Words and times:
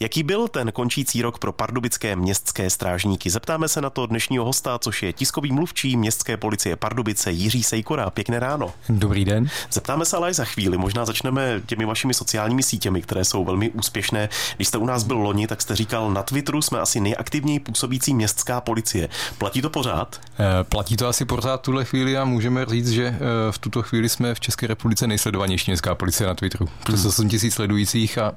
Jaký 0.00 0.22
byl 0.22 0.48
ten 0.48 0.72
končící 0.72 1.22
rok 1.22 1.38
pro 1.38 1.52
pardubické 1.52 2.16
městské 2.16 2.70
strážníky? 2.70 3.30
Zeptáme 3.30 3.68
se 3.68 3.80
na 3.80 3.90
to 3.90 4.06
dnešního 4.06 4.44
hosta, 4.44 4.78
což 4.78 5.02
je 5.02 5.12
tiskový 5.12 5.52
mluvčí 5.52 5.96
městské 5.96 6.36
policie 6.36 6.76
Pardubice 6.76 7.32
Jiří 7.32 7.62
Sejkora. 7.62 8.10
Pěkné 8.10 8.40
ráno. 8.40 8.74
Dobrý 8.88 9.24
den. 9.24 9.48
Zeptáme 9.72 10.04
se 10.04 10.16
ale 10.16 10.30
i 10.30 10.34
za 10.34 10.44
chvíli. 10.44 10.78
Možná 10.78 11.04
začneme 11.04 11.62
těmi 11.66 11.84
vašimi 11.84 12.14
sociálními 12.14 12.62
sítěmi, 12.62 13.02
které 13.02 13.24
jsou 13.24 13.44
velmi 13.44 13.70
úspěšné. 13.70 14.28
Když 14.56 14.68
jste 14.68 14.78
u 14.78 14.86
nás 14.86 15.04
byl 15.04 15.16
loni, 15.16 15.46
tak 15.46 15.62
jste 15.62 15.76
říkal, 15.76 16.10
na 16.10 16.22
Twitteru 16.22 16.62
jsme 16.62 16.80
asi 16.80 17.00
nejaktivněji 17.00 17.60
působící 17.60 18.14
městská 18.14 18.60
policie. 18.60 19.08
Platí 19.38 19.62
to 19.62 19.70
pořád? 19.70 20.20
E, 20.60 20.64
platí 20.64 20.96
to 20.96 21.08
asi 21.08 21.24
pořád 21.24 21.60
tuhle 21.60 21.84
chvíli 21.84 22.16
a 22.16 22.24
můžeme 22.24 22.66
říct, 22.66 22.90
že 22.90 23.04
e, 23.06 23.18
v 23.50 23.58
tuto 23.58 23.82
chvíli 23.82 24.08
jsme 24.08 24.34
v 24.34 24.40
České 24.40 24.66
republice 24.66 25.06
nejsledovanější 25.06 25.70
městská 25.70 25.94
policie 25.94 26.26
na 26.26 26.34
Twitteru. 26.34 26.68
Přes 26.84 27.04
8 27.04 27.22
hmm. 27.22 27.30
tisíc 27.30 27.54
sledujících 27.54 28.18
a 28.18 28.32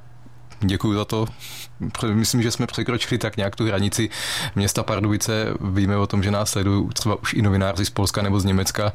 Děkuji 0.62 0.94
za 0.94 1.05
to. 1.05 1.26
Myslím, 2.14 2.41
že 2.41 2.52
jsme 2.52 2.68
překročili 2.68 3.18
tak 3.18 3.38
nějak 3.38 3.55
tu 3.55 3.66
hranici 3.66 4.09
města 4.55 4.84
Pardubice. 4.84 5.54
Víme 5.62 5.98
o 5.98 6.08
tom, 6.08 6.23
že 6.23 6.32
nás 6.32 6.49
sledují 6.49 6.90
třeba 6.90 7.16
už 7.22 7.34
i 7.34 7.41
novináři 7.41 7.85
z 7.85 7.90
Polska 7.90 8.22
nebo 8.22 8.40
z 8.40 8.45
Německa, 8.45 8.94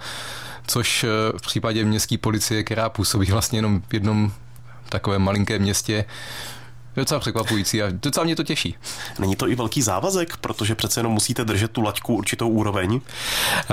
což 0.66 1.04
eh, 1.04 1.08
v 1.38 1.42
případě 1.42 1.84
městské 1.84 2.18
policie, 2.18 2.64
která 2.64 2.88
působí 2.88 3.26
vlastně 3.26 3.58
jenom 3.58 3.82
v 3.88 3.94
jednom 3.94 4.32
takovém 4.88 5.22
malinkém 5.22 5.62
městě, 5.62 6.04
docela 6.96 7.20
překvapující 7.20 7.82
a 7.82 7.86
docela 7.90 8.24
mě 8.24 8.36
to 8.36 8.42
těší. 8.42 8.76
Není 9.18 9.36
to 9.36 9.48
i 9.48 9.54
velký 9.54 9.82
závazek, 9.82 10.36
protože 10.36 10.74
přece 10.74 11.00
jenom 11.00 11.12
musíte 11.12 11.44
držet 11.44 11.70
tu 11.70 11.82
laťku 11.82 12.14
určitou 12.14 12.48
úroveň? 12.48 13.00
Eh, 13.58 13.64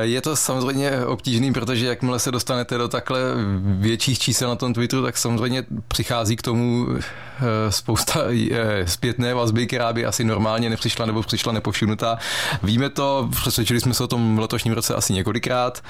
je 0.00 0.20
to 0.20 0.36
samozřejmě 0.36 1.06
obtížný, 1.06 1.52
protože 1.52 1.86
jakmile 1.86 2.18
se 2.18 2.30
dostanete 2.30 2.78
do 2.78 2.88
takhle 2.88 3.20
větších 3.62 4.18
čísel 4.18 4.48
na 4.48 4.56
tom 4.56 4.74
Twitteru, 4.74 5.02
tak 5.02 5.16
samozřejmě 5.16 5.64
přichází 5.88 6.36
k 6.36 6.42
tomu 6.42 6.86
eh, 6.90 7.72
spousta 7.72 8.20
eh, 8.50 8.88
zpětné 8.88 9.34
vazby, 9.34 9.66
která 9.66 9.92
by 9.92 10.06
asi 10.06 10.24
normálně 10.24 10.70
nepřišla 10.70 11.06
nebo 11.06 11.22
přišla 11.22 11.52
nepovšimnutá. 11.52 12.18
Víme 12.62 12.90
to, 12.90 13.28
přesvědčili 13.42 13.80
jsme 13.80 13.94
se 13.94 14.04
o 14.04 14.06
tom 14.06 14.36
v 14.36 14.38
letošním 14.38 14.74
roce 14.74 14.94
asi 14.94 15.12
několikrát, 15.12 15.82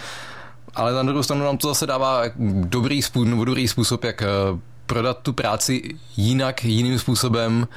ale 0.74 0.92
na 0.92 1.02
druhou 1.02 1.22
stranu 1.22 1.44
nám 1.44 1.58
to 1.58 1.68
zase 1.68 1.86
dává 1.86 2.22
dobrý 2.64 3.02
způsob, 3.02 3.38
dobrý 3.38 3.68
způsob 3.68 4.04
jak 4.04 4.22
prodat 4.86 5.18
tu 5.22 5.32
práci 5.32 5.82
jinak, 6.16 6.64
jiným 6.64 6.98
způsobem, 6.98 7.68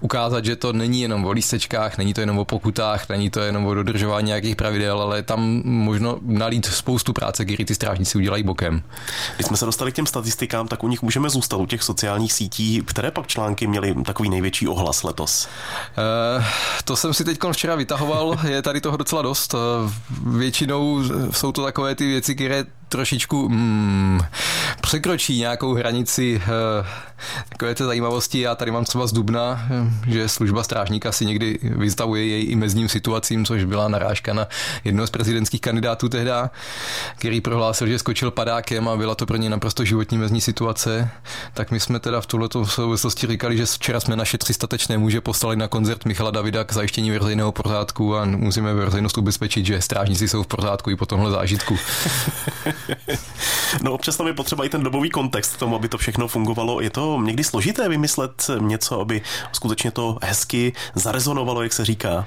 ukázat, 0.00 0.44
že 0.44 0.56
to 0.56 0.72
není 0.72 1.00
jenom 1.00 1.24
o 1.24 1.30
lístečkách, 1.30 1.98
není 1.98 2.14
to 2.14 2.20
jenom 2.20 2.38
o 2.38 2.44
pokutách, 2.44 3.08
není 3.08 3.30
to 3.30 3.40
jenom 3.40 3.66
o 3.66 3.74
dodržování 3.74 4.26
nějakých 4.26 4.56
pravidel, 4.56 5.00
ale 5.00 5.18
je 5.18 5.22
tam 5.22 5.62
možno 5.64 6.18
nalít 6.22 6.66
spoustu 6.66 7.12
práce, 7.12 7.44
který 7.44 7.64
ty 7.64 7.74
strážníci 7.74 8.18
udělají 8.18 8.42
bokem. 8.42 8.82
Když 9.36 9.46
jsme 9.46 9.56
se 9.56 9.64
dostali 9.64 9.92
k 9.92 9.94
těm 9.94 10.06
statistikám, 10.06 10.68
tak 10.68 10.84
u 10.84 10.88
nich 10.88 11.02
můžeme 11.02 11.30
zůstat 11.30 11.56
u 11.56 11.66
těch 11.66 11.82
sociálních 11.82 12.32
sítí. 12.32 12.82
Které 12.86 13.10
pak 13.10 13.26
články 13.26 13.66
měly 13.66 13.94
takový 14.04 14.28
největší 14.28 14.68
ohlas 14.68 15.02
letos? 15.02 15.48
Uh, 16.38 16.44
to 16.84 16.96
jsem 16.96 17.14
si 17.14 17.24
teď 17.24 17.38
včera 17.52 17.74
vytahoval, 17.74 18.38
je 18.48 18.62
tady 18.62 18.80
toho 18.80 18.96
docela 18.96 19.22
dost. 19.22 19.54
Eh, 19.54 19.92
většinou 20.26 21.02
jsou 21.30 21.52
to 21.52 21.64
takové 21.64 21.94
ty 21.94 22.06
věci, 22.06 22.34
které 22.34 22.64
trošičku 22.92 23.48
mm, 23.48 24.20
překročí 24.80 25.38
nějakou 25.38 25.74
hranici 25.74 26.36
uh, 26.36 26.86
takové 27.48 27.74
ty 27.74 27.84
zajímavosti. 27.84 28.40
Já 28.40 28.54
tady 28.54 28.70
mám 28.70 28.84
třeba 28.84 29.06
z 29.06 29.12
Dubna, 29.12 29.68
že 30.06 30.28
služba 30.28 30.62
strážníka 30.62 31.12
si 31.12 31.26
někdy 31.26 31.58
vystavuje 31.62 32.26
jej 32.26 32.50
i 32.50 32.56
mezním 32.56 32.88
situacím, 32.88 33.44
což 33.44 33.64
byla 33.64 33.88
narážka 33.88 34.34
na 34.34 34.48
jednoho 34.84 35.06
z 35.06 35.10
prezidentských 35.10 35.60
kandidátů 35.60 36.08
tehda, 36.08 36.50
který 37.18 37.40
prohlásil, 37.40 37.86
že 37.86 37.98
skočil 37.98 38.30
padákem 38.30 38.88
a 38.88 38.96
byla 38.96 39.14
to 39.14 39.26
pro 39.26 39.36
ně 39.36 39.50
naprosto 39.50 39.84
životní 39.84 40.18
mezní 40.18 40.40
situace. 40.40 41.10
Tak 41.54 41.70
my 41.70 41.80
jsme 41.80 42.00
teda 42.00 42.20
v 42.20 42.26
tuhleto 42.26 42.66
souvislosti 42.66 43.26
říkali, 43.26 43.56
že 43.56 43.66
včera 43.66 44.00
jsme 44.00 44.16
naše 44.16 44.38
tři 44.38 44.54
statečné 44.54 44.98
muže 44.98 45.20
poslali 45.20 45.56
na 45.56 45.68
koncert 45.68 46.04
Michala 46.04 46.30
Davida 46.30 46.64
k 46.64 46.72
zajištění 46.72 47.10
veřejného 47.10 47.52
pořádku 47.52 48.16
a 48.16 48.24
musíme 48.24 48.74
veřejnost 48.74 49.18
ubezpečit, 49.18 49.66
že 49.66 49.80
strážníci 49.80 50.28
jsou 50.28 50.42
v 50.42 50.46
pořádku 50.46 50.90
i 50.90 50.96
po 50.96 51.06
tomhle 51.06 51.30
zážitku. 51.30 51.78
no 53.82 53.92
občas 53.92 54.16
tam 54.16 54.26
je 54.26 54.34
potřeba 54.34 54.64
i 54.64 54.68
ten 54.68 54.82
dobový 54.82 55.10
kontext 55.10 55.56
k 55.56 55.58
tomu, 55.58 55.76
aby 55.76 55.88
to 55.88 55.98
všechno 55.98 56.28
fungovalo. 56.28 56.80
Je 56.80 56.90
to 56.90 57.20
někdy 57.22 57.44
složité 57.44 57.88
vymyslet 57.88 58.50
něco, 58.58 59.00
aby 59.00 59.22
skutečně 59.52 59.90
to 59.90 60.18
hezky 60.22 60.72
zarezonovalo, 60.94 61.62
jak 61.62 61.72
se 61.72 61.84
říká? 61.84 62.26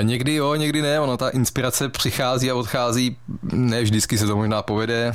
E, 0.00 0.04
někdy 0.04 0.34
jo, 0.34 0.54
někdy 0.54 0.82
ne. 0.82 1.00
Ono 1.00 1.16
ta 1.16 1.28
inspirace 1.28 1.88
přichází 1.88 2.50
a 2.50 2.54
odchází. 2.54 3.16
Ne 3.52 3.82
vždycky 3.82 4.18
se 4.18 4.26
to 4.26 4.36
možná 4.36 4.62
povede. 4.62 5.06
E, 5.06 5.14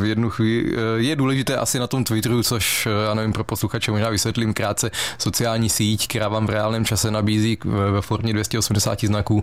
v 0.00 0.04
jednu 0.04 0.30
chvíli 0.30 0.76
e, 0.76 1.02
je 1.02 1.16
důležité 1.16 1.56
asi 1.56 1.78
na 1.78 1.86
tom 1.86 2.04
Twitteru, 2.04 2.42
což 2.42 2.88
já 3.06 3.14
nevím, 3.14 3.32
pro 3.32 3.44
posluchače 3.44 3.90
možná 3.90 4.08
vysvětlím 4.08 4.54
krátce, 4.54 4.90
sociální 5.18 5.70
síť, 5.70 6.08
která 6.08 6.28
vám 6.28 6.46
v 6.46 6.50
reálném 6.50 6.84
čase 6.84 7.10
nabízí 7.10 7.58
ve 7.90 8.00
formě 8.00 8.32
280 8.32 9.00
znaků 9.00 9.42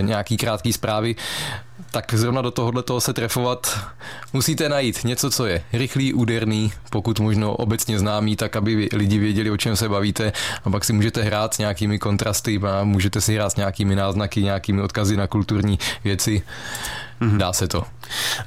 nějaký 0.00 0.36
krátký 0.36 0.72
zprávy 0.72 1.16
tak 1.92 2.14
zrovna 2.14 2.42
do 2.42 2.50
tohohle 2.50 2.82
toho 2.82 3.00
se 3.00 3.12
trefovat 3.12 3.80
musíte 4.32 4.68
najít 4.68 5.04
něco, 5.04 5.30
co 5.30 5.46
je 5.46 5.62
rychlý, 5.72 6.14
úderný, 6.14 6.72
pokud 6.90 7.20
možno 7.20 7.54
obecně 7.54 7.98
známý, 7.98 8.36
tak 8.36 8.56
aby 8.56 8.88
lidi 8.92 9.18
věděli, 9.18 9.50
o 9.50 9.56
čem 9.56 9.76
se 9.76 9.88
bavíte 9.88 10.32
a 10.64 10.70
pak 10.70 10.84
si 10.84 10.92
můžete 10.92 11.22
hrát 11.22 11.54
s 11.54 11.58
nějakými 11.58 11.98
kontrasty 11.98 12.60
a 12.68 12.84
můžete 12.84 13.20
si 13.20 13.34
hrát 13.34 13.50
s 13.52 13.56
nějakými 13.56 13.96
náznaky, 13.96 14.42
nějakými 14.42 14.82
odkazy 14.82 15.16
na 15.16 15.26
kulturní 15.26 15.78
věci. 16.04 16.42
Mm-hmm. 17.22 17.36
Dá 17.36 17.52
se 17.52 17.68
to. 17.68 17.84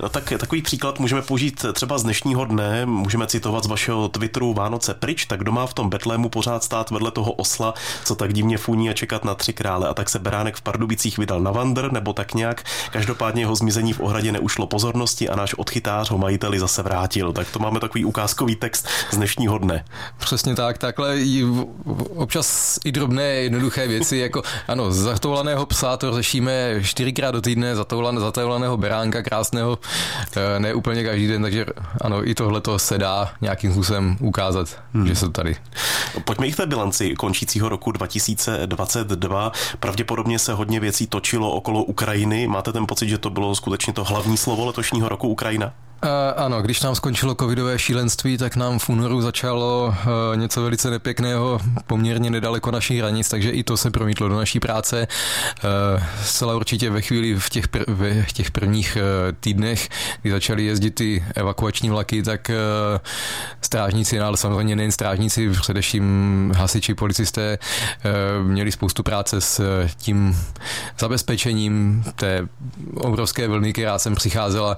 No 0.01 0.09
tak 0.09 0.33
takový 0.39 0.61
příklad 0.61 0.99
můžeme 0.99 1.21
použít 1.21 1.65
třeba 1.73 1.97
z 1.97 2.03
dnešního 2.03 2.45
dne, 2.45 2.85
můžeme 2.85 3.27
citovat 3.27 3.63
z 3.63 3.67
vašeho 3.67 4.07
Twitteru 4.07 4.53
Vánoce 4.53 4.93
pryč, 4.93 5.25
tak 5.25 5.43
doma 5.43 5.65
v 5.65 5.73
tom 5.73 5.89
Betlému 5.89 6.29
pořád 6.29 6.63
stát 6.63 6.91
vedle 6.91 7.11
toho 7.11 7.31
osla, 7.31 7.73
co 8.03 8.15
tak 8.15 8.33
divně 8.33 8.57
funí 8.57 8.89
a 8.89 8.93
čekat 8.93 9.25
na 9.25 9.35
tři 9.35 9.53
krále 9.53 9.87
a 9.87 9.93
tak 9.93 10.09
se 10.09 10.19
Beránek 10.19 10.55
v 10.55 10.61
Pardubicích 10.61 11.17
vydal 11.17 11.39
na 11.39 11.51
vandr 11.51 11.91
nebo 11.91 12.13
tak 12.13 12.33
nějak. 12.33 12.63
Každopádně 12.91 13.41
jeho 13.41 13.55
zmizení 13.55 13.93
v 13.93 13.99
ohradě 13.99 14.31
neušlo 14.31 14.67
pozornosti 14.67 15.29
a 15.29 15.35
náš 15.35 15.53
odchytář 15.53 16.09
ho 16.09 16.17
majiteli 16.17 16.59
zase 16.59 16.83
vrátil. 16.83 17.33
Tak 17.33 17.51
to 17.51 17.59
máme 17.59 17.79
takový 17.79 18.05
ukázkový 18.05 18.55
text 18.55 18.87
z 19.11 19.15
dnešního 19.15 19.57
dne. 19.57 19.85
Přesně 20.17 20.55
tak, 20.55 20.77
takhle 20.77 21.17
občas 22.15 22.79
i 22.85 22.91
drobné 22.91 23.23
jednoduché 23.23 23.87
věci, 23.87 24.17
jako 24.17 24.41
ano, 24.67 24.91
zatoulaného 24.91 25.65
psa 25.65 25.97
to 25.97 26.13
řešíme 26.13 26.81
čtyřikrát 26.83 27.31
do 27.31 27.41
týdne, 27.41 27.75
zatoulaného 28.65 28.77
beránka 28.77 29.23
krásného, 29.23 29.79
eh, 30.35 30.59
ne 30.59 30.73
úplně 30.73 31.03
každý 31.03 31.27
den, 31.27 31.41
takže 31.41 31.65
ano, 32.01 32.29
i 32.29 32.35
tohle 32.35 32.61
to 32.61 32.79
se 32.79 32.97
dá 32.97 33.33
nějakým 33.41 33.71
způsobem 33.71 34.17
ukázat, 34.19 34.67
hmm. 34.93 35.07
že 35.07 35.15
jsou 35.15 35.29
tady. 35.29 35.55
Pojďme 36.25 36.47
i 36.47 36.51
k 36.51 36.55
té 36.55 36.65
bilanci 36.65 37.15
končícího 37.15 37.69
roku 37.69 37.91
2022. 37.91 39.51
Pravděpodobně 39.79 40.39
se 40.39 40.53
hodně 40.53 40.79
věcí 40.79 41.07
točilo 41.07 41.51
okolo 41.51 41.83
Ukrajiny. 41.83 42.47
Máte 42.47 42.71
ten 42.71 42.87
pocit, 42.87 43.09
že 43.09 43.17
to 43.17 43.29
bylo 43.29 43.55
skutečně 43.55 43.93
to 43.93 44.03
hlavní 44.03 44.37
slovo 44.37 44.65
letošního 44.65 45.09
roku 45.09 45.27
Ukrajina? 45.27 45.73
Ano, 46.35 46.61
když 46.61 46.81
nám 46.81 46.95
skončilo 46.95 47.35
covidové 47.35 47.79
šílenství, 47.79 48.37
tak 48.37 48.55
nám 48.55 48.79
v 48.79 48.89
únoru 48.89 49.21
začalo 49.21 49.95
e, 50.33 50.37
něco 50.37 50.61
velice 50.61 50.89
nepěkného 50.89 51.59
poměrně 51.87 52.29
nedaleko 52.29 52.71
našich 52.71 52.99
hranic, 52.99 53.29
takže 53.29 53.49
i 53.49 53.63
to 53.63 53.77
se 53.77 53.91
promítlo 53.91 54.29
do 54.29 54.35
naší 54.35 54.59
práce. 54.59 55.01
E, 55.01 55.07
zcela 56.23 56.55
určitě 56.55 56.89
ve 56.89 57.01
chvíli 57.01 57.35
v 57.39 57.49
těch, 57.49 57.67
pr- 57.67 57.83
v 58.27 58.33
těch 58.33 58.51
prvních 58.51 58.97
e, 58.97 59.01
týdnech, 59.39 59.89
kdy 60.21 60.31
začaly 60.31 60.65
jezdit 60.65 60.91
ty 60.91 61.25
evakuační 61.35 61.89
vlaky, 61.89 62.23
tak 62.23 62.51
strážníci, 63.61 64.19
no, 64.19 64.25
ale 64.25 64.37
samozřejmě 64.37 64.75
nejen 64.75 64.91
strážníci, 64.91 65.49
především 65.49 66.51
hasiči, 66.57 66.93
policisté, 66.93 67.57
měli 68.43 68.71
spoustu 68.71 69.03
práce 69.03 69.41
s 69.41 69.87
tím 69.97 70.37
zabezpečením 70.99 72.03
té 72.15 72.47
obrovské 72.95 73.47
vlny, 73.47 73.73
která 73.73 73.99
sem 73.99 74.15
přicházela 74.15 74.77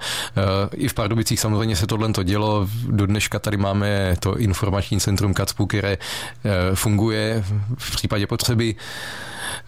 i 0.73 0.88
v 0.88 0.94
Pardubicích 1.07 1.40
samozřejmě 1.40 1.75
se 1.75 1.88
tohle 1.88 2.13
to 2.13 2.23
dělo. 2.23 2.68
Do 2.88 3.06
dneška 3.06 3.40
tady 3.40 3.57
máme 3.57 4.16
to 4.19 4.38
informační 4.38 5.00
centrum 5.00 5.34
KACPu, 5.34 5.66
které 5.66 5.91
eh, 5.94 6.75
funguje 6.75 7.44
v 7.78 7.91
případě 7.91 8.28
potřeby. 8.28 8.76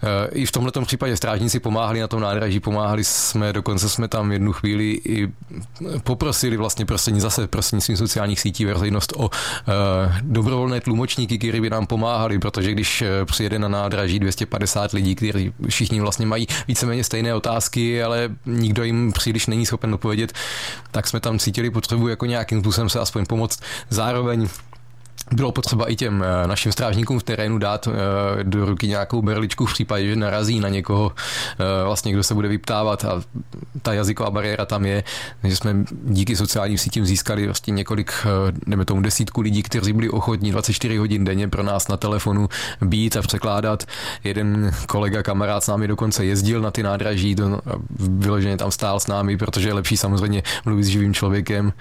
Eh, 0.02 0.28
I 0.32 0.46
v 0.46 0.52
tomto 0.52 0.82
případě 0.82 1.16
strážníci 1.16 1.60
pomáhali 1.60 2.00
na 2.00 2.08
tom 2.08 2.20
nádraží, 2.20 2.60
pomáhali 2.60 3.04
jsme, 3.04 3.52
dokonce 3.52 3.88
jsme 3.88 4.08
tam 4.08 4.32
jednu 4.32 4.52
chvíli 4.52 5.00
i 5.04 5.28
poprosili 6.02 6.56
vlastně 6.56 6.86
prostřední, 6.86 7.20
zase 7.20 7.46
prostřednictvím 7.46 7.96
sociálních 7.96 8.40
sítí 8.40 8.64
veřejnost 8.64 9.12
o 9.16 9.30
eh, 9.32 9.72
dobrovolné 10.22 10.80
tlumočníky, 10.80 11.38
kteří 11.38 11.60
by 11.60 11.70
nám 11.70 11.86
pomáhali, 11.86 12.38
protože 12.38 12.72
když 12.72 13.04
přijede 13.24 13.58
na 13.58 13.68
nádraží 13.68 14.18
250 14.18 14.92
lidí, 14.92 15.14
kteří 15.14 15.52
všichni 15.68 16.00
vlastně 16.00 16.26
mají 16.26 16.46
víceméně 16.68 17.04
stejné 17.04 17.34
otázky, 17.34 18.02
ale 18.02 18.28
nikdo 18.46 18.84
jim 18.84 19.12
příliš 19.12 19.46
není 19.46 19.66
schopen 19.66 19.94
odpovědět, 19.94 20.32
tak 20.90 21.06
jsme 21.06 21.20
tam 21.20 21.38
cítili 21.38 21.70
potřebu 21.70 22.08
jako 22.08 22.26
nějakým 22.26 22.60
způsobem 22.60 22.88
se 22.88 23.00
aspoň 23.00 23.26
pomoct. 23.26 23.60
Zároveň 23.90 24.48
bylo 25.32 25.52
potřeba 25.52 25.90
i 25.90 25.96
těm 25.96 26.24
eh, 26.24 26.46
našim 26.46 26.72
strážníkům 26.72 27.18
v 27.18 27.22
terénu 27.22 27.58
dát 27.58 27.88
eh, 27.88 28.44
do 28.44 28.64
ruky 28.64 28.88
nějakou 28.88 29.22
berličku 29.22 29.66
v 29.66 29.74
případě, 29.74 30.06
že 30.06 30.16
narazí 30.16 30.60
na 30.60 30.68
někoho, 30.68 31.12
eh, 31.14 31.84
vlastně, 31.84 32.12
kdo 32.12 32.22
se 32.22 32.34
bude 32.34 32.48
vyptávat 32.48 33.04
a 33.04 33.22
ta 33.82 33.92
jazyková 33.92 34.30
bariéra 34.30 34.66
tam 34.66 34.84
je, 34.84 35.04
že 35.44 35.56
jsme 35.56 35.84
díky 36.04 36.36
sociálním 36.36 36.78
sítím 36.78 37.06
získali 37.06 37.46
vlastně 37.46 37.70
několik, 37.72 38.12
jdeme 38.66 38.84
tomu 38.84 39.00
desítku 39.00 39.40
lidí, 39.40 39.62
kteří 39.62 39.92
byli 39.92 40.10
ochotní 40.10 40.50
24 40.50 40.96
hodin 40.96 41.24
denně 41.24 41.48
pro 41.48 41.62
nás 41.62 41.88
na 41.88 41.96
telefonu 41.96 42.48
být 42.80 43.16
a 43.16 43.22
překládat. 43.22 43.84
Jeden 44.24 44.70
kolega, 44.86 45.22
kamarád 45.22 45.64
s 45.64 45.66
námi 45.66 45.88
dokonce 45.88 46.24
jezdil 46.24 46.60
na 46.60 46.70
ty 46.70 46.82
nádraží, 46.82 47.34
to 47.34 47.60
vyloženě 47.98 48.56
tam 48.56 48.70
stál 48.70 49.00
s 49.00 49.06
námi, 49.06 49.36
protože 49.36 49.68
je 49.68 49.74
lepší 49.74 49.96
samozřejmě 49.96 50.42
mluvit 50.64 50.84
s 50.84 50.86
živým 50.86 51.14
člověkem. 51.14 51.72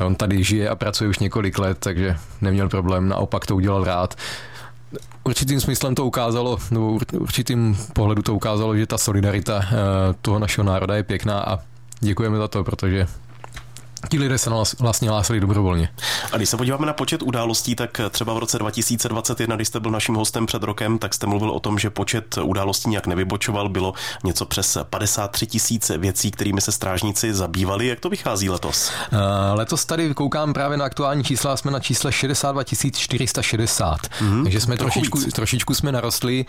On 0.00 0.14
tady 0.14 0.44
žije 0.44 0.68
a 0.68 0.74
pracuje 0.74 1.10
už 1.10 1.18
několik 1.18 1.58
let, 1.58 1.78
takže 1.80 2.16
neměl 2.40 2.68
problém 2.74 3.08
naopak 3.08 3.46
to 3.46 3.56
udělal 3.56 3.84
rád. 3.84 4.14
Určitým 5.24 5.60
smyslem 5.60 5.94
to 5.94 6.04
ukázalo, 6.04 6.58
nebo 6.70 6.98
určitým 7.12 7.78
pohledu 7.92 8.22
to 8.22 8.34
ukázalo, 8.34 8.76
že 8.76 8.86
ta 8.86 8.98
solidarita 8.98 9.62
eh, 9.62 9.70
toho 10.20 10.38
našeho 10.38 10.66
národa 10.66 10.94
je 10.94 11.02
pěkná 11.02 11.40
a 11.40 11.58
děkujeme 12.00 12.38
za 12.38 12.48
to, 12.48 12.64
protože 12.64 13.06
ti 14.08 14.18
lidé 14.18 14.38
se 14.38 14.50
vlastně 14.78 15.08
hlásili 15.08 15.40
dobrovolně. 15.40 15.88
A 16.32 16.36
když 16.36 16.48
se 16.48 16.56
podíváme 16.56 16.86
na 16.86 16.92
počet 16.92 17.22
událostí, 17.22 17.74
tak 17.74 18.00
třeba 18.10 18.34
v 18.34 18.38
roce 18.38 18.58
2021, 18.58 19.56
když 19.56 19.68
jste 19.68 19.80
byl 19.80 19.90
naším 19.90 20.14
hostem 20.14 20.46
před 20.46 20.62
rokem, 20.62 20.98
tak 20.98 21.14
jste 21.14 21.26
mluvil 21.26 21.50
o 21.50 21.60
tom, 21.60 21.78
že 21.78 21.90
počet 21.90 22.38
událostí 22.42 22.90
nějak 22.90 23.06
nevybočoval, 23.06 23.68
bylo 23.68 23.94
něco 24.24 24.46
přes 24.46 24.78
53 24.90 25.46
tisíc 25.46 25.90
věcí, 25.98 26.30
kterými 26.30 26.60
se 26.60 26.72
strážníci 26.72 27.34
zabývali. 27.34 27.86
Jak 27.86 28.00
to 28.00 28.08
vychází 28.08 28.50
letos? 28.50 28.92
Uh, 29.12 29.18
letos 29.52 29.84
tady 29.84 30.14
koukám 30.14 30.52
právě 30.52 30.76
na 30.76 30.84
aktuální 30.84 31.24
čísla, 31.24 31.56
jsme 31.56 31.70
na 31.70 31.80
čísle 31.80 32.12
62 32.12 32.64
460, 32.64 34.00
mm-hmm, 34.00 34.42
takže 34.42 34.60
jsme 34.60 34.76
trošičku, 34.76 35.18
trošičku 35.20 35.74
jsme 35.74 35.92
narostli. 35.92 36.46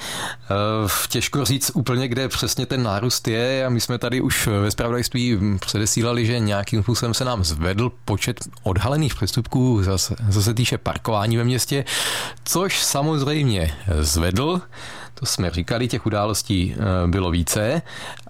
Uh, 0.84 0.92
těžko 1.10 1.46
říct 1.46 1.72
úplně, 1.74 2.08
kde 2.08 2.28
přesně 2.28 2.66
ten 2.66 2.84
nárůst 2.84 3.28
je 3.28 3.66
a 3.66 3.70
my 3.70 3.82
jsme 3.82 3.98
tady 3.98 4.22
už 4.22 4.48
ve 4.48 4.72
spravodajství 4.72 5.40
předesílali, 5.60 6.26
že 6.26 6.40
nějakým 6.40 6.84
způsobem 6.84 7.14
se 7.14 7.26
nám 7.26 7.44
zvedl 7.46 7.92
počet 8.06 8.40
odhalených 8.64 9.16
přestupků, 9.16 9.84
zase, 9.84 10.16
zase 10.30 10.54
týče 10.54 10.78
parkování 10.78 11.38
ve 11.38 11.44
městě, 11.44 11.86
což 12.44 12.84
samozřejmě 12.84 13.74
zvedl. 14.00 14.62
To 15.20 15.26
jsme 15.26 15.50
říkali, 15.50 15.88
těch 15.88 16.06
událostí 16.06 16.76
eh, 16.76 17.08
bylo 17.08 17.32
více 17.32 17.82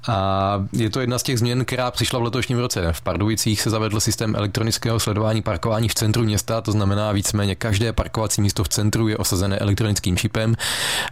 a 0.08 0.68
je 0.74 0.90
to 0.90 1.00
jedna 1.00 1.20
z 1.20 1.24
těch 1.24 1.40
změn, 1.40 1.66
která 1.66 1.92
přišla 1.92 2.20
v 2.20 2.24
letošním 2.24 2.58
roce. 2.58 2.94
V 2.94 3.02
Pardubicích 3.02 3.62
se 3.62 3.70
zavedl 3.70 4.00
systém 4.00 4.36
elektronického 4.36 5.00
sledování 5.00 5.42
parkování 5.42 5.90
v 5.90 5.94
centru 5.94 6.24
města, 6.24 6.62
to 6.62 6.72
znamená 6.72 7.12
víceméně 7.12 7.56
každé 7.56 7.94
parkovací 7.94 8.42
místo 8.42 8.64
v 8.64 8.70
centru 8.70 9.08
je 9.08 9.18
osazené 9.18 9.58
elektronickým 9.58 10.18
čipem 10.18 10.56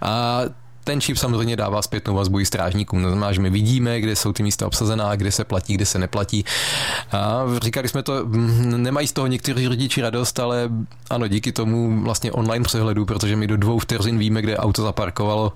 a 0.02 0.42
ten 0.84 1.02
čip 1.02 1.18
samozřejmě 1.18 1.56
dává 1.56 1.82
zpětnou 1.82 2.16
vazbu 2.16 2.40
i 2.40 2.46
strážníkům. 2.46 3.04
To 3.04 3.10
znamená, 3.10 3.32
že 3.32 3.42
my 3.42 3.50
vidíme, 3.50 4.02
kde 4.02 4.16
jsou 4.16 4.34
ty 4.34 4.44
místa 4.44 4.68
obsazená, 4.68 5.16
kde 5.16 5.32
se 5.32 5.44
platí, 5.44 5.74
kde 5.74 5.86
se 5.86 6.00
neplatí. 6.00 6.46
A 7.12 7.42
říkali 7.62 7.88
jsme 7.88 8.04
to, 8.04 8.26
nemají 8.78 9.08
z 9.08 9.14
toho 9.14 9.28
někteří 9.28 9.68
rodiči 9.68 10.02
radost, 10.02 10.40
ale 10.40 10.70
ano, 11.10 11.28
díky 11.28 11.52
tomu 11.52 12.04
vlastně 12.04 12.32
online 12.32 12.66
přehledu, 12.66 13.06
protože 13.06 13.36
my 13.36 13.48
do 13.48 13.58
dvou 13.58 13.80
vteřin 13.80 14.18
víme, 14.18 14.42
kde 14.42 14.58
auto 14.58 14.82
zaparkovalo, 14.82 15.54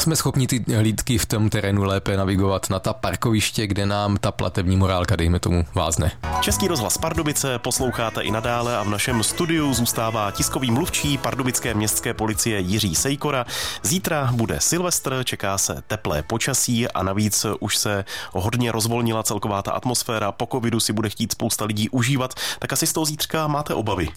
jsme 0.00 0.16
schopni 0.16 0.46
ty 0.46 0.64
hlídky 0.76 1.18
v 1.18 1.26
tom 1.26 1.50
terénu 1.50 1.84
lépe 1.84 2.16
navigovat 2.16 2.70
na 2.70 2.78
ta 2.78 2.92
parkoviště, 2.92 3.66
kde 3.66 3.86
nám 3.86 4.16
ta 4.16 4.32
platební 4.32 4.76
morálka, 4.76 5.16
dejme 5.16 5.38
tomu, 5.38 5.64
vázne. 5.74 6.12
Český 6.40 6.68
rozhlas 6.68 6.98
Pardubice 6.98 7.58
posloucháte 7.58 8.22
i 8.22 8.30
nadále 8.30 8.76
a 8.76 8.82
v 8.82 8.88
našem 8.88 9.22
studiu 9.22 9.74
zůstává 9.74 10.30
tiskový 10.30 10.70
mluvčí 10.70 11.18
pardubické 11.18 11.74
městské 11.74 12.14
policie 12.14 12.60
Jiří 12.60 12.94
Sejkora. 12.94 13.46
Zítra 13.82 14.30
bude 14.32 14.60
Silvestr, 14.60 15.20
čeká 15.24 15.58
se 15.58 15.82
teplé 15.86 16.22
počasí 16.22 16.88
a 16.88 17.02
navíc 17.02 17.46
už 17.60 17.76
se 17.76 18.04
hodně 18.32 18.72
rozvolnila 18.72 19.22
celková 19.22 19.62
ta 19.62 19.72
atmosféra. 19.72 20.32
Po 20.32 20.46
covidu 20.52 20.80
si 20.80 20.92
bude 20.92 21.10
chtít 21.10 21.32
spousta 21.32 21.64
lidí 21.64 21.88
užívat, 21.88 22.34
tak 22.58 22.72
asi 22.72 22.86
z 22.86 22.92
toho 22.92 23.04
zítřka 23.04 23.46
máte 23.46 23.74
obavy. 23.74 24.08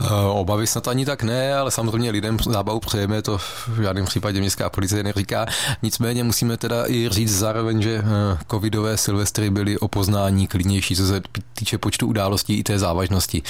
Uh, 0.00 0.08
obavy 0.38 0.66
snad 0.66 0.88
ani 0.88 1.06
tak 1.06 1.22
ne, 1.22 1.54
ale 1.54 1.70
samozřejmě 1.70 2.10
lidem 2.10 2.36
zábavu 2.46 2.80
přejeme, 2.80 3.22
to 3.22 3.38
v 3.38 3.80
žádném 3.82 4.06
případě 4.06 4.40
městská 4.40 4.70
policie 4.70 5.02
říká. 5.18 5.46
Nicméně 5.82 6.24
musíme 6.24 6.56
teda 6.56 6.86
i 6.86 7.08
říct 7.10 7.38
zároveň, 7.38 7.82
že 7.82 7.94
eh, 7.98 8.38
covidové 8.50 8.96
silvestry 8.96 9.50
byly 9.50 9.78
o 9.78 9.88
poznání 9.88 10.46
klidnější, 10.46 10.96
co 10.96 11.06
se 11.06 11.22
týče 11.54 11.78
počtu 11.78 12.06
událostí 12.06 12.54
i 12.54 12.62
té 12.62 12.78
závažnosti. 12.78 13.42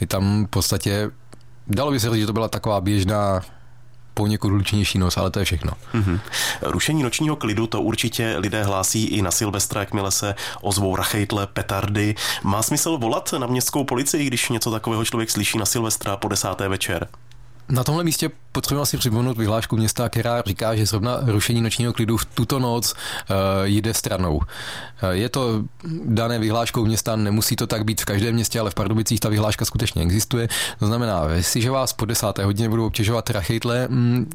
I 0.00 0.06
tam 0.06 0.46
v 0.46 0.48
podstatě 0.48 1.10
Dalo 1.66 1.90
by 1.90 2.00
se 2.00 2.10
říct, 2.10 2.20
že 2.20 2.26
to 2.26 2.32
byla 2.32 2.48
taková 2.48 2.80
běžná 2.80 3.42
poněkud 4.14 4.48
hlučnější 4.48 4.98
noc, 4.98 5.16
ale 5.16 5.30
to 5.30 5.38
je 5.38 5.44
všechno. 5.44 5.72
Mm-hmm. 5.94 6.20
Rušení 6.62 7.02
nočního 7.02 7.36
klidu 7.36 7.66
to 7.66 7.82
určitě 7.82 8.34
lidé 8.38 8.64
hlásí 8.64 9.04
i 9.04 9.22
na 9.22 9.30
Silvestra, 9.30 9.80
jakmile 9.80 10.10
se 10.10 10.34
ozvou 10.60 10.96
rachejtle, 10.96 11.46
petardy. 11.46 12.14
Má 12.42 12.62
smysl 12.62 12.98
volat 12.98 13.34
na 13.38 13.46
městskou 13.46 13.84
policii, 13.84 14.26
když 14.26 14.48
něco 14.48 14.70
takového 14.70 15.04
člověk 15.04 15.30
slyší 15.30 15.58
na 15.58 15.66
Silvestra 15.66 16.16
po 16.16 16.28
desáté 16.28 16.68
večer? 16.68 17.08
Na 17.68 17.84
tomhle 17.84 18.04
místě 18.04 18.30
potřebujeme 18.52 18.86
si 18.86 18.96
připomenout 18.96 19.38
vyhlášku 19.38 19.76
města, 19.76 20.08
která 20.08 20.42
říká, 20.46 20.76
že 20.76 20.86
zrovna 20.86 21.20
rušení 21.22 21.60
nočního 21.60 21.92
klidu 21.92 22.16
v 22.16 22.24
tuto 22.24 22.58
noc 22.58 22.92
uh, 22.92 22.96
jde 23.64 23.94
stranou. 23.94 24.36
Uh, 24.36 24.42
je 25.10 25.28
to 25.28 25.64
dané 26.04 26.38
vyhláškou 26.38 26.84
města, 26.84 27.16
nemusí 27.16 27.56
to 27.56 27.66
tak 27.66 27.84
být 27.84 28.00
v 28.00 28.04
každém 28.04 28.34
městě, 28.34 28.60
ale 28.60 28.70
v 28.70 28.74
Pardubicích 28.74 29.20
ta 29.20 29.28
vyhláška 29.28 29.64
skutečně 29.64 30.02
existuje. 30.02 30.48
To 30.78 30.86
znamená, 30.86 31.24
jestliže 31.34 31.70
vás 31.70 31.92
po 31.92 32.04
desáté 32.04 32.44
hodině 32.44 32.68
budou 32.68 32.86
obtěžovat 32.86 33.30
rachejtle, 33.30 33.88
mm, 33.88 34.30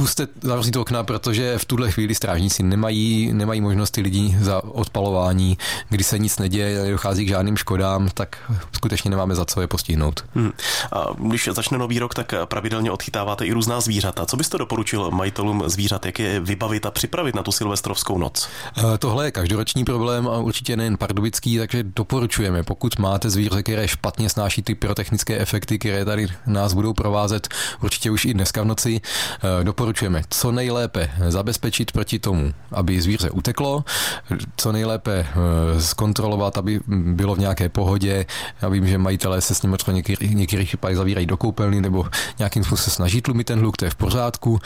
zkuste 0.00 0.28
zavřít 0.40 0.76
okna, 0.76 1.04
protože 1.04 1.58
v 1.58 1.64
tuhle 1.64 1.90
chvíli 1.90 2.14
strážníci 2.14 2.62
nemají, 2.62 3.32
nemají 3.32 3.60
možnosti 3.60 4.00
lidí 4.00 4.36
za 4.40 4.64
odpalování, 4.64 5.58
kdy 5.88 6.04
se 6.04 6.18
nic 6.18 6.38
neděje, 6.38 6.82
nedochází 6.82 7.24
k 7.24 7.28
žádným 7.28 7.56
škodám, 7.56 8.08
tak 8.14 8.52
skutečně 8.72 9.10
nemáme 9.10 9.34
za 9.34 9.44
co 9.44 9.60
je 9.60 9.66
postihnout. 9.66 10.24
Hmm. 10.34 10.52
A 10.92 11.06
když 11.28 11.48
začne 11.52 11.78
nový 11.78 11.98
rok, 11.98 12.14
tak 12.14 12.34
pravidelně 12.44 12.90
odchytáváte 12.90 13.46
i 13.46 13.52
různá 13.52 13.80
zvířata. 13.80 14.26
Co 14.26 14.36
byste 14.36 14.58
doporučil 14.58 15.10
majitelům 15.10 15.62
zvířat, 15.66 16.06
jak 16.06 16.18
je 16.18 16.40
vybavit 16.40 16.86
a 16.86 16.90
připravit 16.90 17.34
na 17.34 17.42
tu 17.42 17.52
silvestrovskou 17.52 18.18
noc? 18.18 18.48
E, 18.94 18.98
tohle 18.98 19.24
je 19.24 19.30
každoroční 19.30 19.84
problém 19.84 20.28
a 20.28 20.38
určitě 20.38 20.76
nejen 20.76 20.96
pardubický, 20.96 21.58
takže 21.58 21.82
doporučujeme, 21.82 22.62
pokud 22.62 22.98
máte 22.98 23.30
zvíře, 23.30 23.62
které 23.62 23.88
špatně 23.88 24.30
snáší 24.30 24.62
ty 24.62 24.74
pyrotechnické 24.74 25.38
efekty, 25.38 25.78
které 25.78 26.04
tady 26.04 26.28
nás 26.46 26.72
budou 26.72 26.92
provázet 26.92 27.48
určitě 27.82 28.10
už 28.10 28.24
i 28.24 28.34
dneska 28.34 28.62
v 28.62 28.64
noci, 28.64 29.00
e, 29.60 29.64
doporučujeme 29.90 30.22
co 30.30 30.52
nejlépe 30.52 31.10
zabezpečit 31.28 31.92
proti 31.92 32.18
tomu, 32.18 32.54
aby 32.72 33.00
zvíře 33.00 33.30
uteklo, 33.30 33.84
co 34.56 34.72
nejlépe 34.72 35.26
eh, 35.26 35.80
zkontrolovat, 35.82 36.58
aby 36.58 36.80
bylo 36.86 37.34
v 37.34 37.38
nějaké 37.38 37.68
pohodě. 37.68 38.26
Já 38.62 38.68
vím, 38.68 38.86
že 38.86 38.98
majitelé 38.98 39.40
se 39.40 39.54
s 39.54 39.62
ním 39.62 39.76
třeba 39.76 39.96
některých, 39.96 40.34
některých 40.34 40.68
případech 40.68 40.96
zavírají 40.96 41.26
do 41.26 41.36
koupelny 41.36 41.80
nebo 41.80 42.06
nějakým 42.38 42.64
způsobem 42.64 42.94
snaží 42.94 43.22
tlumit 43.22 43.46
ten 43.46 43.58
hluk, 43.58 43.76
to 43.76 43.84
je 43.84 43.90
v 43.90 43.94
pořádku. 43.94 44.60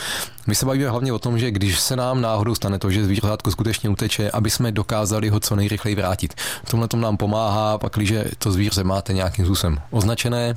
My 0.47 0.55
se 0.55 0.67
bavíme 0.67 0.91
hlavně 0.91 1.13
o 1.13 1.19
tom, 1.19 1.39
že 1.39 1.51
když 1.51 1.81
se 1.81 1.97
nám 1.97 2.21
náhodou 2.21 2.55
stane 2.55 2.79
to, 2.79 2.91
že 2.91 3.05
zvířátko 3.05 3.51
skutečně 3.51 3.89
uteče, 3.89 4.31
aby 4.31 4.51
jsme 4.51 4.73
dokázali 4.73 5.29
ho 5.29 5.41
co 5.41 5.57
nejrychleji 5.57 5.97
vrátit. 5.97 6.35
V 6.65 6.71
tomhle 6.71 6.89
tom 6.89 7.01
nám 7.01 7.17
pomáhá, 7.17 7.79
pak, 7.79 7.93
když 7.97 8.15
to 8.39 8.53
zvíře 8.53 8.85
máte 8.85 9.13
nějakým 9.13 9.45
způsobem 9.45 9.79
označené, 9.91 10.57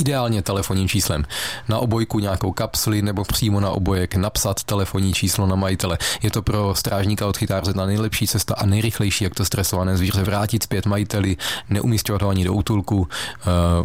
Ideálně 0.00 0.42
telefonním 0.42 0.88
číslem. 0.88 1.24
Na 1.68 1.78
obojku 1.78 2.18
nějakou 2.18 2.52
kapsli 2.52 3.02
nebo 3.02 3.24
přímo 3.24 3.60
na 3.60 3.70
obojek 3.70 4.14
napsat 4.14 4.64
telefonní 4.64 5.12
číslo 5.12 5.46
na 5.46 5.56
majitele. 5.56 5.98
Je 6.22 6.30
to 6.30 6.42
pro 6.42 6.74
strážníka 6.74 7.26
odchytáře 7.26 7.72
na 7.74 7.86
nejlepší 7.86 8.26
cesta 8.26 8.54
a 8.54 8.66
nejrychlejší, 8.66 9.24
jak 9.24 9.34
to 9.34 9.44
stresované 9.44 9.96
zvíře 9.96 10.22
vrátit 10.22 10.62
zpět 10.62 10.86
majiteli, 10.86 11.36
neumístěvat 11.70 12.22
ho 12.22 12.28
ani 12.28 12.44
do 12.44 12.52
útulku, 12.52 13.08
eh, 13.40 13.84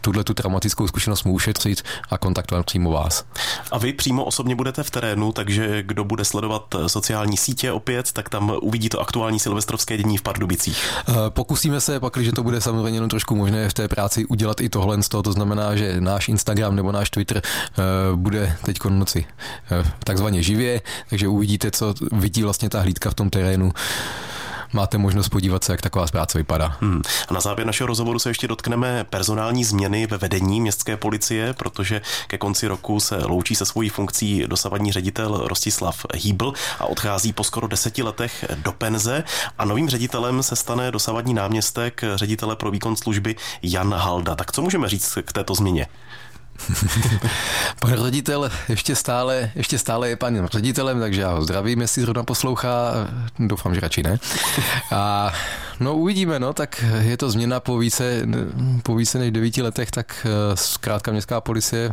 tuhle 0.00 0.24
tu 0.24 0.34
traumatickou 0.34 0.88
zkušenost 0.88 1.24
mu 1.24 1.32
ušetřit 1.32 1.82
a 2.10 2.18
kontaktovat 2.18 2.66
přímo 2.66 2.90
vás. 2.90 3.24
A 3.72 3.78
vy 3.78 3.92
přímo 3.92 4.24
osobně 4.24 4.54
budete 4.54 4.82
v 4.82 4.90
terénu, 4.90 5.32
takže 5.32 5.82
kdo 5.82 6.04
bude 6.04 6.24
sledovat 6.24 6.74
sociální 6.86 7.36
sítě 7.36 7.72
opět, 7.72 8.12
tak 8.12 8.28
tam 8.28 8.52
uvidí 8.62 8.88
to 8.88 9.00
aktuální 9.00 9.40
silvestrovské 9.40 9.96
dění 9.96 10.16
v 10.16 10.22
Pardubicích. 10.22 10.84
Eh, 11.08 11.12
pokusíme 11.28 11.80
se, 11.80 12.00
pak, 12.00 12.16
že 12.16 12.32
to 12.32 12.42
bude 12.42 12.60
samozřejmě 12.60 12.96
jenom 12.96 13.10
trošku 13.10 13.36
možné 13.36 13.68
v 13.68 13.74
té 13.74 13.88
práci 13.88 14.26
udělat 14.26 14.60
i 14.60 14.68
tohle 14.68 15.02
z 15.02 15.08
toho, 15.08 15.22
to 15.22 15.32
znamená, 15.32 15.76
že 15.76 16.00
náš 16.00 16.28
Instagram 16.28 16.76
nebo 16.76 16.92
náš 16.92 17.10
Twitter 17.10 17.42
eh, 17.44 17.82
bude 18.14 18.56
teď 18.64 18.84
noci 18.88 19.26
eh, 19.70 19.92
takzvaně 20.04 20.42
živě, 20.42 20.80
takže 21.10 21.28
uvidíte, 21.28 21.70
co 21.70 21.94
vidí 22.12 22.42
vlastně 22.42 22.68
ta 22.68 22.80
hlídka 22.80 23.10
v 23.10 23.14
tom 23.14 23.30
terénu. 23.30 23.72
Máte 24.72 24.98
možnost 24.98 25.28
podívat 25.28 25.64
se, 25.64 25.72
jak 25.72 25.80
taková 25.80 26.06
práce 26.06 26.38
vypadá. 26.38 26.76
Hmm. 26.80 27.02
A 27.28 27.34
na 27.34 27.40
závěr 27.40 27.66
našeho 27.66 27.86
rozhovoru 27.86 28.18
se 28.18 28.30
ještě 28.30 28.48
dotkneme 28.48 29.04
personální 29.04 29.64
změny 29.64 30.06
ve 30.06 30.18
vedení 30.18 30.60
městské 30.60 30.96
policie, 30.96 31.52
protože 31.52 32.02
ke 32.26 32.38
konci 32.38 32.66
roku 32.66 33.00
se 33.00 33.16
loučí 33.16 33.54
se 33.54 33.66
svojí 33.66 33.88
funkcí 33.88 34.44
dosavadní 34.46 34.92
ředitel 34.92 35.40
Rostislav 35.44 36.06
Hýbl 36.14 36.52
a 36.78 36.84
odchází 36.86 37.32
po 37.32 37.44
skoro 37.44 37.68
deseti 37.68 38.02
letech 38.02 38.44
do 38.56 38.72
penze 38.72 39.24
a 39.58 39.64
novým 39.64 39.88
ředitelem 39.88 40.42
se 40.42 40.56
stane 40.56 40.90
dosavadní 40.90 41.34
náměstek 41.34 42.04
ředitele 42.14 42.56
pro 42.56 42.70
výkon 42.70 42.96
služby 42.96 43.36
Jan 43.62 43.94
Halda. 43.94 44.34
Tak 44.34 44.52
co 44.52 44.62
můžeme 44.62 44.88
říct 44.88 45.18
k 45.24 45.32
této 45.32 45.54
změně? 45.54 45.86
Pan 47.80 47.96
ředitel 47.96 48.50
ještě 48.68 48.96
stále, 48.96 49.50
ještě 49.54 49.78
stále 49.78 50.08
je 50.08 50.16
panem 50.16 50.46
ředitelem, 50.46 51.00
takže 51.00 51.20
já 51.20 51.32
ho 51.32 51.42
zdravím, 51.42 51.80
jestli 51.80 52.02
zrovna 52.02 52.22
poslouchá, 52.22 52.92
doufám, 53.38 53.74
že 53.74 53.80
radši 53.80 54.02
ne. 54.02 54.18
A 54.90 55.32
no 55.80 55.96
uvidíme, 55.96 56.38
no, 56.38 56.52
tak 56.52 56.84
je 57.00 57.16
to 57.16 57.30
změna 57.30 57.60
po 57.60 57.78
více, 57.78 58.26
po 58.82 58.94
více 58.94 59.18
než 59.18 59.30
devíti 59.30 59.62
letech, 59.62 59.90
tak 59.90 60.26
eh, 60.26 60.56
zkrátka 60.56 61.12
městská 61.12 61.40
policie 61.40 61.92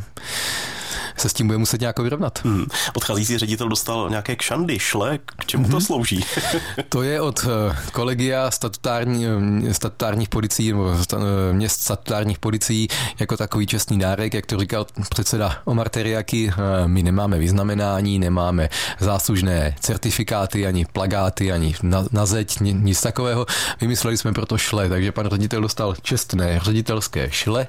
se 1.18 1.30
s 1.30 1.34
tím 1.34 1.48
bude 1.48 1.58
muset 1.58 1.82
nějak 1.82 2.00
vyrovnat. 2.00 2.40
Hmm. 2.44 2.66
Odcházící 2.94 3.38
ředitel 3.38 3.70
dostal 3.70 4.10
nějaké 4.10 4.36
kšandy, 4.36 4.80
šle, 4.80 5.18
k 5.18 5.46
čemu 5.46 5.64
hmm. 5.64 5.72
to 5.72 5.78
mhm. 5.78 5.86
slouží? 5.86 6.26
to 6.90 7.04
je 7.04 7.22
od 7.22 7.46
eh, 7.46 7.76
kolegia 7.92 8.52
statutární, 8.52 9.26
eh, 9.70 9.74
statutárních 9.74 10.30
policií, 10.30 10.72
nebo 10.72 10.96
eh, 11.14 11.54
měst 11.54 11.82
statutárních 11.82 12.40
policií 12.40 12.88
jako 13.20 13.38
takový 13.38 13.68
čestný 13.68 14.00
dárek, 14.00 14.34
jak 14.34 14.46
to 14.46 14.60
říkal 14.60 14.86
předseda 15.10 15.62
Omar 15.66 15.90
Teriaki, 15.90 16.52
my 16.86 17.04
nemáme 17.04 17.40
vyznamenání, 17.40 18.20
nemáme 18.20 18.70
záslužné 19.00 19.76
certifikáty, 19.80 20.68
ani 20.68 20.86
plagáty, 20.86 21.52
ani 21.52 21.76
na, 21.84 22.06
na 22.12 22.26
zeď, 22.26 22.60
nic 22.60 23.02
takového. 23.02 23.46
Vymysleli 23.82 24.18
jsme 24.18 24.34
proto 24.34 24.58
šle, 24.58 24.90
takže 24.90 25.12
pan 25.12 25.28
ředitel 25.30 25.62
dostal 25.62 25.96
čestné 26.02 26.60
ředitelské 26.64 27.32
šle, 27.32 27.68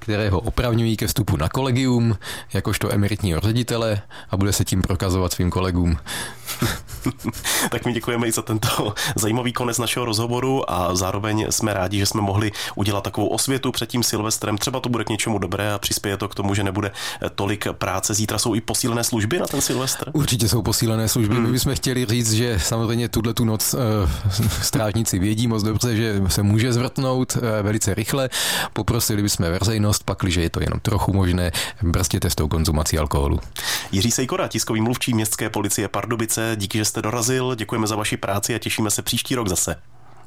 které 0.00 0.30
ho 0.30 0.40
opravňují 0.40 0.96
ke 0.96 1.06
vstupu 1.06 1.36
na 1.36 1.48
kolegium, 1.48 2.16
jakožto 2.52 2.92
emeritního 2.92 3.40
ředitele 3.40 4.02
a 4.30 4.36
bude 4.36 4.52
se 4.52 4.64
tím 4.64 4.82
prokazovat 4.82 5.32
svým 5.32 5.50
kolegům. 5.50 5.98
tak 7.70 7.86
my 7.86 7.92
děkujeme 7.92 8.26
i 8.26 8.32
za 8.32 8.42
tento 8.42 8.94
zajímavý 9.16 9.52
konec 9.52 9.78
našeho 9.78 10.04
rozhovoru 10.04 10.70
a 10.70 10.94
zároveň 10.94 11.46
jsme 11.50 11.74
rádi, 11.74 11.98
že 11.98 12.06
jsme 12.06 12.20
mohli 12.20 12.52
udělat 12.74 13.04
takovou 13.04 13.26
osvětu 13.26 13.72
před 13.72 13.88
tím 13.88 14.02
Silvestrem. 14.02 14.58
Třeba 14.58 14.80
to 14.80 14.88
bude 14.88 15.04
k 15.04 15.08
něčemu 15.08 15.38
dobré 15.38 15.72
a 15.72 15.78
přispěje 15.78 16.16
to 16.16 16.28
k 16.28 16.34
tomu, 16.34 16.54
že 16.54 16.64
nebude 16.64 16.90
tolik 17.34 17.66
práce. 17.72 18.14
Zítra 18.14 18.38
jsou 18.38 18.54
i 18.54 18.60
posílené 18.60 19.04
služby 19.04 19.38
na 19.38 19.46
ten 19.46 19.60
Silvestr? 19.60 20.10
Určitě 20.12 20.48
jsou 20.48 20.62
posílené 20.62 21.08
služby. 21.08 21.34
Hmm. 21.34 21.44
My 21.44 21.52
bychom 21.52 21.74
chtěli 21.74 22.06
říct, 22.06 22.32
že 22.32 22.58
samozřejmě 22.62 23.08
tuhle 23.08 23.34
tu 23.34 23.44
noc 23.44 23.74
uh, 23.74 23.80
strážníci 24.62 25.18
vědí 25.18 25.46
moc 25.46 25.62
dobře, 25.62 25.96
že 25.96 26.22
se 26.28 26.42
může 26.42 26.72
zvrtnout 26.72 27.36
uh, 27.36 27.42
velice 27.62 27.94
rychle. 27.94 28.30
Poprosili 28.72 29.22
bychom 29.22 29.46
veřejnost, 29.46 29.89
pakliže 29.98 30.42
je 30.42 30.50
to 30.50 30.60
jenom 30.60 30.80
trochu 30.80 31.12
možné, 31.12 31.52
brzděte 31.82 32.30
s 32.30 32.34
tou 32.34 32.48
konzumací 32.48 32.98
alkoholu. 32.98 33.40
Jiří 33.92 34.10
Sejkora, 34.10 34.48
tiskový 34.48 34.80
mluvčí 34.80 35.14
městské 35.14 35.50
policie 35.50 35.88
Pardubice, 35.88 36.52
díky, 36.56 36.78
že 36.78 36.84
jste 36.84 37.02
dorazil, 37.02 37.54
děkujeme 37.54 37.86
za 37.86 37.96
vaši 37.96 38.16
práci 38.16 38.54
a 38.54 38.58
těšíme 38.58 38.90
se 38.90 39.02
příští 39.02 39.34
rok 39.34 39.48
zase. 39.48 39.76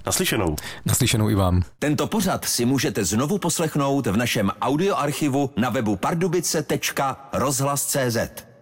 Naslyšenou. 0.06 0.56
Naslyšenou 0.86 1.30
i 1.30 1.36
vám. 1.36 1.64
Tento 1.80 2.08
pořad 2.08 2.46
si 2.46 2.66
můžete 2.66 3.06
znovu 3.06 3.38
poslechnout 3.38 4.08
v 4.08 4.18
našem 4.18 4.52
audioarchivu 4.62 5.50
na 5.58 5.70
webu 5.70 5.96
pardubice.rozhlas.cz. 5.96 8.53